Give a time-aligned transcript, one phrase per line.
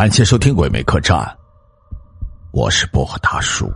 [0.00, 1.18] 感谢收听《鬼魅客栈》，
[2.52, 3.70] 我是薄荷大叔。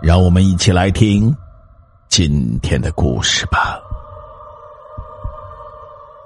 [0.00, 1.30] 让我们一起来听
[2.08, 3.78] 今天的故事吧。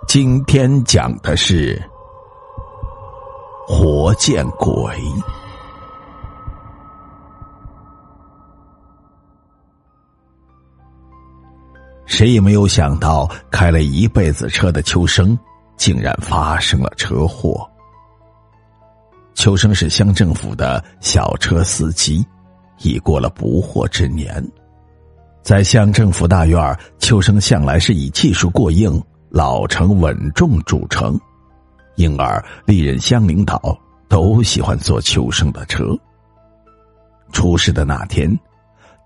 [0.06, 1.82] 今天讲的是
[3.66, 4.96] 活见鬼。
[12.06, 15.36] 谁也没有想到，开了一辈子车的秋生，
[15.76, 17.68] 竟然发生了车祸。
[19.38, 22.26] 秋生是乡政府的小车司机，
[22.80, 24.44] 已过了不惑之年。
[25.42, 31.16] 在乡政府大院秋生向来是以技术过硬、老成稳重著称，
[31.94, 35.96] 因而历任乡领导都喜欢坐秋生的车。
[37.32, 38.36] 出事的那天，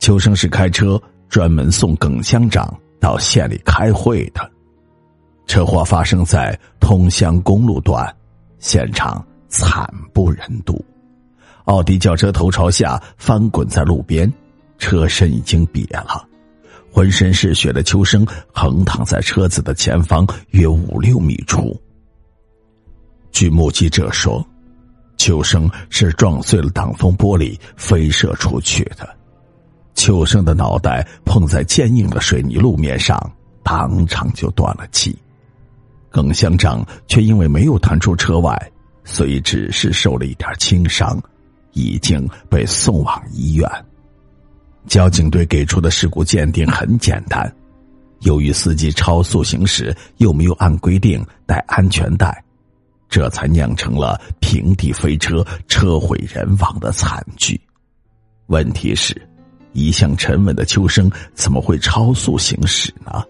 [0.00, 4.50] 秋生是开车专门送耿乡长到县里开会的。
[5.46, 8.10] 车祸发生在通乡公路段，
[8.60, 9.22] 现场。
[9.52, 10.82] 惨不忍睹，
[11.66, 14.32] 奥迪轿车头朝下翻滚在路边，
[14.78, 16.26] 车身已经瘪了，
[16.90, 21.78] 浑身是血的秋生横躺在车子的前方约五六米处。
[23.30, 24.42] 据目击者说，
[25.18, 29.06] 秋生是撞碎了挡风玻璃飞射出去的，
[29.94, 33.30] 秋生的脑袋碰在坚硬的水泥路面上，
[33.62, 35.14] 当场就断了气。
[36.08, 38.71] 耿乡长却因为没有弹出车外。
[39.04, 41.20] 所以只是受了一点轻伤，
[41.72, 43.68] 已经被送往医院。
[44.86, 47.52] 交警队给出的事故鉴定很简单，
[48.20, 52.42] 由于司机超速行驶，又没有按规定带安全带，
[53.08, 57.60] 这才酿成了平地飞车、车毁人亡的惨剧。
[58.46, 59.20] 问题是，
[59.72, 63.22] 一向沉稳的秋生怎么会超速行驶呢？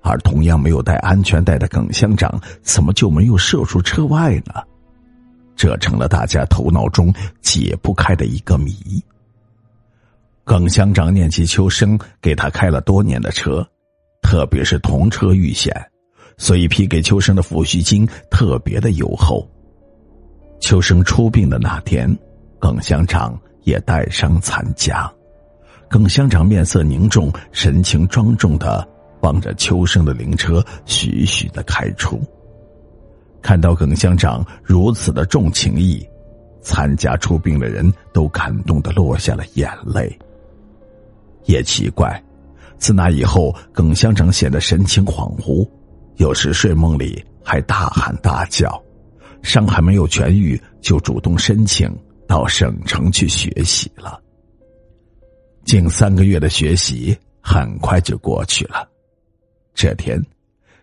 [0.00, 4.54] 而同样没有带安全带的耿乡长，怎么就没有射出车外呢？
[5.58, 8.72] 这成了大家头脑中解不开的一个谜。
[10.44, 13.68] 耿乡长念及秋生给他开了多年的车，
[14.22, 15.74] 特别是同车遇险，
[16.38, 19.46] 所以批给秋生的抚恤金特别的优厚。
[20.60, 22.16] 秋生出殡的那天，
[22.60, 25.12] 耿乡长也带伤参加。
[25.88, 28.86] 耿乡长面色凝重，神情庄重的
[29.20, 32.22] 帮着秋生的灵车徐徐的开出。
[33.42, 36.06] 看到耿乡长如此的重情义，
[36.60, 40.16] 参加出殡的人都感动的落下了眼泪。
[41.44, 42.22] 也奇怪，
[42.78, 45.66] 自那以后，耿乡长显得神情恍惚，
[46.16, 48.82] 有时睡梦里还大喊大叫，
[49.42, 51.90] 伤还没有痊愈，就主动申请
[52.26, 54.20] 到省城去学习了。
[55.64, 58.86] 近三个月的学习很快就过去了，
[59.74, 60.22] 这天。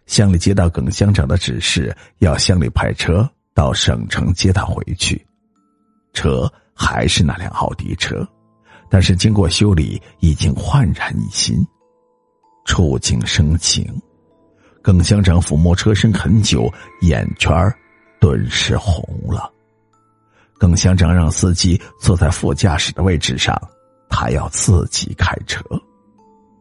[0.06, 5.26] 乡里接到耿乡长的指示，要乡里派车到省城接他回去。
[6.14, 8.28] 车还是那辆奥迪车，
[8.90, 11.66] 但是经过修理，已经焕然一新。
[12.66, 13.86] 触景生情，
[14.82, 16.72] 耿乡长抚摸车身很久，
[17.02, 17.52] 眼圈
[18.20, 19.52] 顿时红了。
[20.58, 23.60] 耿乡长让司机坐在副驾驶的位置上，
[24.10, 25.62] 他要自己开车。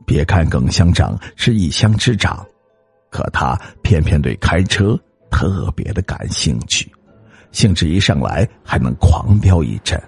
[0.05, 2.45] 别看耿乡长是一乡之长。
[3.15, 4.99] 可他偏偏对开车
[5.31, 6.93] 特别的感兴趣，
[7.53, 10.03] 兴致一上来还能狂飙一阵。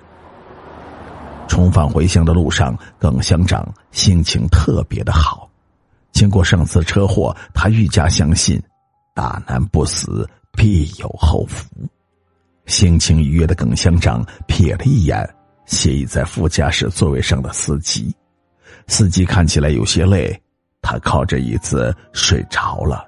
[1.47, 5.49] 重返回乡的路上，耿乡长心情特别的好。
[6.11, 8.61] 经过上次车祸，他愈加相信
[9.15, 11.65] “大难不死，必有后福”。
[12.66, 15.25] 心情愉悦的耿乡长瞥了一眼
[15.65, 18.12] 斜倚在副驾驶座位上的司机，
[18.89, 20.37] 司机看起来有些累。
[20.89, 23.05] 他靠着椅子睡着了，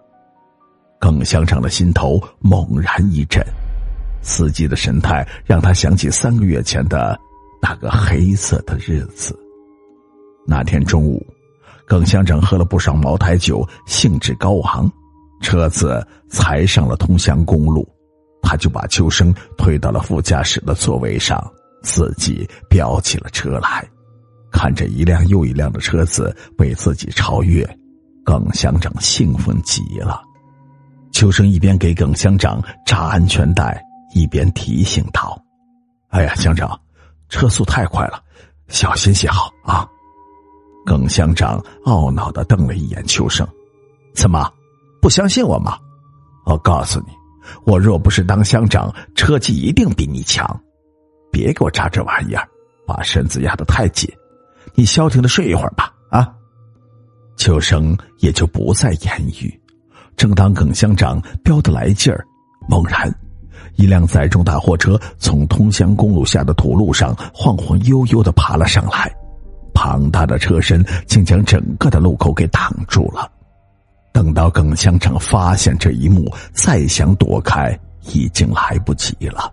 [0.98, 3.40] 耿乡长的心头猛然一震，
[4.20, 7.16] 司机的神态让他想起三个月前的
[7.62, 9.38] 那个黑色的日子。
[10.44, 11.24] 那天中午，
[11.86, 14.90] 耿乡长喝了不少茅台酒，兴致高昂，
[15.40, 17.88] 车子才上了通乡公路，
[18.42, 21.40] 他就把秋生推到了副驾驶的座位上，
[21.84, 23.88] 自己飙起了车来。
[24.50, 27.62] 看着一辆又一辆的车子被自己超越，
[28.28, 30.20] 耿乡长兴奋极了。
[31.12, 33.82] 秋生一边给耿乡长扎安全带，
[34.14, 35.42] 一边提醒道
[36.12, 36.78] ：“哎呀，乡长，
[37.30, 38.22] 车速太快了，
[38.68, 39.88] 小心些好啊！”
[40.84, 43.48] 耿乡长懊恼的瞪了一眼秋生
[44.14, 44.46] ：“怎么，
[45.00, 45.78] 不相信我吗？
[46.44, 47.12] 我告诉你，
[47.64, 50.46] 我若不是当乡长，车技一定比你强。
[51.32, 52.46] 别给我扎这玩意儿，
[52.86, 54.06] 把身子压得太紧。”
[54.76, 55.87] 你消停的睡一会儿吧，
[57.38, 59.58] 秋生也就不再言语。
[60.16, 62.26] 正当耿乡长飙得来劲儿，
[62.68, 63.10] 猛然，
[63.76, 69.10] 一辆载重大货车从通乡公路下的土路上晃晃悠悠的爬了上来，
[69.72, 73.30] 庞大的车身竟将整个的路口给挡住了。
[74.12, 77.78] 等到耿乡长发现这一幕，再想躲开
[78.12, 79.52] 已经来不及了。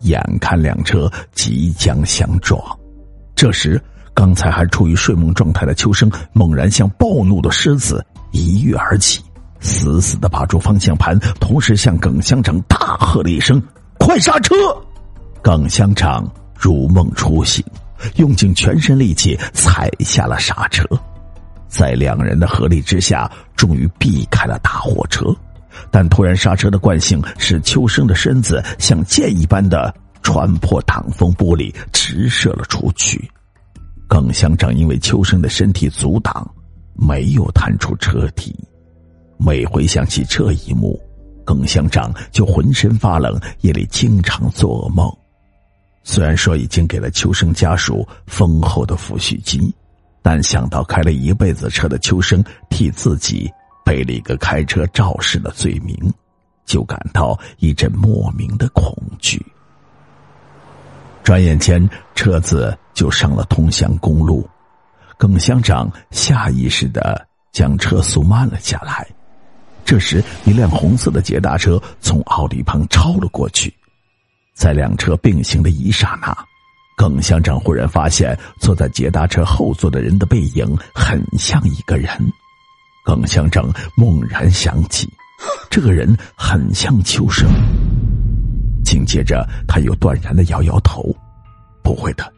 [0.00, 2.60] 眼看两车即将相撞，
[3.34, 3.82] 这时
[4.14, 9.22] 刚才还处于睡梦状态的秋生猛然像暴怒的狮子一跃而起。
[9.60, 13.62] 死死的把住方向盘，同时向耿乡长大喝了一声
[13.96, 14.54] ：“快刹车！”
[15.40, 16.28] 耿乡长
[16.58, 17.64] 如梦初醒，
[18.16, 20.84] 用尽全身力气踩下了刹车，
[21.68, 25.26] 在两人的合力之下，终于避开了大货车。
[25.90, 33.30] 但突然刹车的惯性使秋生的身子像箭一般的穿破挡风玻璃，直射了出去。
[34.12, 36.46] 耿乡长因为秋生的身体阻挡，
[36.92, 38.54] 没有探出车体。
[39.38, 41.00] 每回想起这一幕，
[41.46, 45.10] 耿乡长就浑身发冷，夜里经常做噩梦。
[46.04, 49.72] 虽然说已经给了秋生家属丰厚的抚恤金，
[50.20, 53.50] 但想到开了一辈子车的秋生替自己
[53.82, 55.96] 背了一个开车肇事的罪名，
[56.66, 59.42] 就感到一阵莫名的恐惧。
[61.22, 64.48] 转眼间，车子就上了通襄公路，
[65.16, 69.06] 耿乡长下意识的将车速慢了下来。
[69.84, 73.72] 这时，一辆红色的捷达车从奥迪旁超了过去，
[74.54, 76.36] 在两车并行的一刹那，
[76.96, 82.08] 耿乡长忽然发现坐在捷达车后座的人的背影很像一个人。
[83.04, 85.08] 耿乡长猛然想起，
[85.68, 87.48] 这个人很像秋生。
[88.92, 91.02] 紧接着，他又断然的摇摇头
[91.82, 92.30] ：“不会的，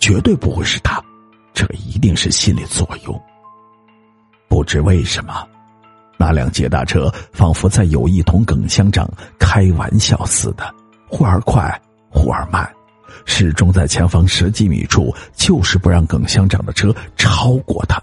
[0.00, 1.00] 绝对不会是他，
[1.54, 3.22] 这一定是心理作用。”
[4.50, 5.46] 不知为什么。
[6.18, 9.08] 那辆捷达车仿佛在有意同耿乡长
[9.38, 10.74] 开玩笑似的，
[11.06, 12.68] 忽而快，忽而慢，
[13.24, 18.02] 始终在前方十几米处，就是不让耿乡长的车超过他。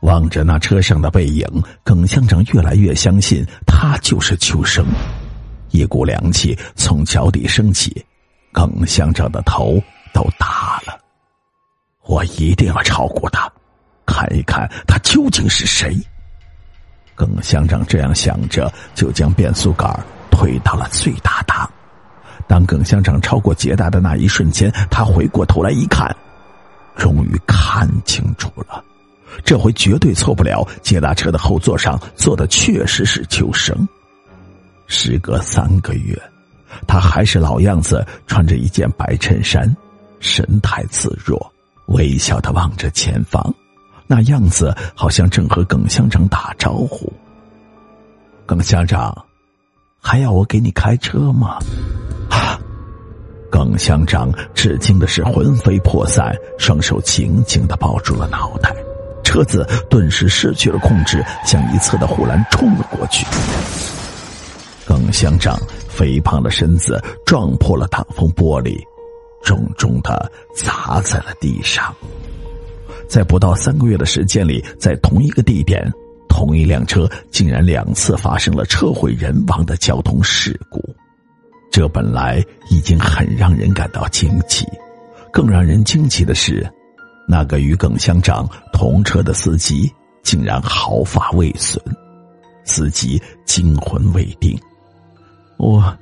[0.00, 1.46] 望着那车上的背影，
[1.84, 4.84] 耿乡长越来越相信他就是秋生。
[5.74, 7.92] 一股凉气从脚底升起，
[8.52, 9.82] 耿乡长的头
[10.12, 10.96] 都大了。
[12.06, 13.52] 我一定要超过他，
[14.06, 15.98] 看一看他究竟是谁。
[17.16, 19.92] 耿乡长这样想着，就将变速杆
[20.30, 21.68] 推到了最大档。
[22.46, 26.14] 当耿乡长超过捷达的那一瞬间，他回过头来一看，
[26.96, 28.84] 终于看清楚了，
[29.44, 30.64] 这回绝对错不了。
[30.82, 33.76] 捷达车的后座上坐的确实是秋生。
[34.94, 36.16] 时隔三个月，
[36.86, 39.76] 他还是老样子，穿着一件白衬衫，
[40.20, 41.52] 神态自若，
[41.86, 43.52] 微笑的望着前方。
[44.06, 47.12] 那样子好像正和耿乡长打招呼。
[48.46, 49.12] 耿乡长，
[50.00, 51.58] 还要我给你开车吗？
[52.30, 52.56] 啊！
[53.50, 58.72] 耿乡长吃惊的是魂飞魄散，双手紧紧的抱住了脑袋，
[59.24, 63.26] 车子顿时失去了控制，向一侧的护栏冲了过去。
[64.86, 65.58] 耿乡长
[65.88, 68.78] 肥胖的身子撞破了挡风玻璃，
[69.42, 71.94] 重重的砸在了地上。
[73.08, 75.92] 在不到三个月的时间里，在同一个地点，
[76.28, 80.82] 同一辆车竟然两次发生了车毁人亡的交通事故。
[81.70, 84.66] 这本来已经很让人感到惊奇，
[85.32, 86.68] 更让人惊奇的是，
[87.28, 89.92] 那个与耿乡长同车的司机
[90.22, 91.82] 竟然毫发未损，
[92.64, 94.58] 司机惊魂未定。
[95.64, 95.98] 我，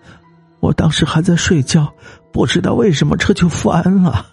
[0.61, 1.93] 我当时还在睡觉，
[2.33, 4.27] 不知道为什么车就翻了。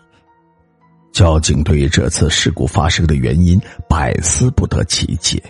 [1.12, 5.42] 交警对于这次事故发生的原因百思不得其解，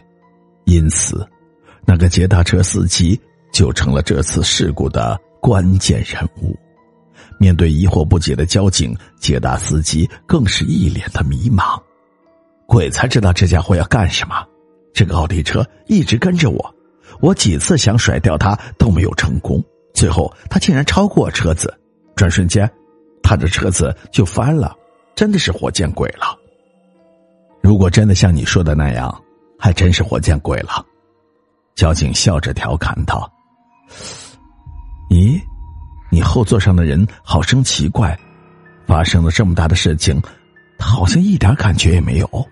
[0.65, 1.25] 因此，
[1.85, 3.19] 那个捷达车司机
[3.53, 6.57] 就成了这次事故的关键人物。
[7.37, 11.81] 面对疑惑不解的交警，捷达司机更是一脸的迷茫。
[12.65, 14.45] 鬼才知道这家伙要干什么！
[14.93, 16.75] 这个奥迪车一直跟着我，
[17.19, 19.63] 我几次想甩掉他都没有成功，
[19.93, 21.73] 最后他竟然超过车子，
[22.15, 22.69] 转瞬间，
[23.21, 24.75] 他的车子就翻了。
[25.15, 26.37] 真的是活见鬼了！
[27.61, 29.13] 如果真的像你说的那样，
[29.59, 30.85] 还真是活见鬼了。
[31.75, 33.29] 交警笑着调侃道
[35.11, 35.37] ：“咦，
[36.09, 38.17] 你后座上的人好生奇怪，
[38.87, 40.21] 发生了这么大的事情，
[40.77, 42.47] 他好像一点感觉也没有。”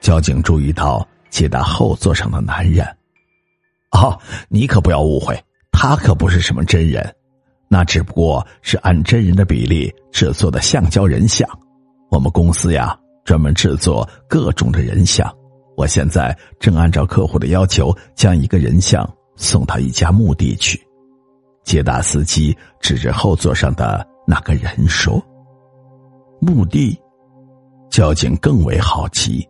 [0.00, 2.86] 交警注意到接达后座上的男人，
[3.90, 4.18] 哦，
[4.48, 5.38] 你可不要误会，
[5.72, 7.14] 他可不是什么真人。
[7.68, 11.48] 那只不过是按真人的比例制作的橡胶人像，
[12.10, 15.32] 我们公司呀专门制作各种的人像，
[15.76, 20.80] 我现在正按照客户的要求将一个人像送到一家墓地去。
[21.62, 25.22] 捷达司机指着后座上的那个人说
[26.40, 26.98] ：“墓地。”
[27.90, 29.46] 交警更为好奇。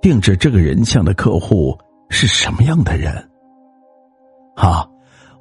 [0.00, 1.78] 定制这个人像的客户
[2.12, 3.10] 是什么样的人？
[4.54, 4.86] 啊，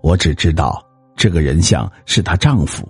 [0.02, 0.82] 我只知道
[1.18, 2.88] 这个人像是她丈夫。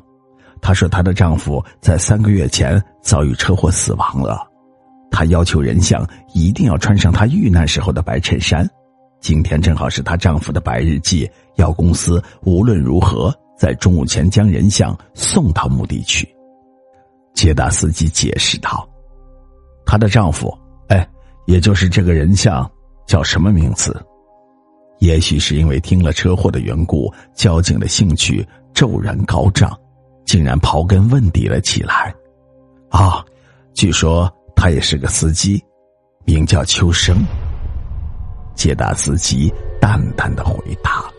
[0.61, 4.47] 她说她的丈夫在三个月前遭遇车祸死亡了。
[5.09, 8.69] 她要求人像一定要穿上她遇难时候的白衬衫。
[9.19, 16.29] 今天正好是她丈夫的白日祭，要公司无论如何在中午前将人像送到墓地去。
[17.33, 18.87] 捷达司机解释道
[19.85, 20.55] ：“她的丈夫，
[20.87, 21.05] 哎。”
[21.47, 22.69] 也就是这个人像
[23.11, 24.01] 叫什么名字？
[24.99, 29.77] 也许是因为听了车祸的缘故，交警的兴趣骤然高涨，
[30.25, 32.15] 竟然刨根问底了起来。
[32.89, 33.21] 啊，
[33.73, 35.61] 据说他也是个司机，
[36.23, 37.17] 名叫秋生。
[38.55, 41.10] 捷达司机淡淡的回答。